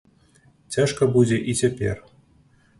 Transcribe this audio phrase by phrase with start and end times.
[0.77, 2.05] Цяжка будзе і цяпер.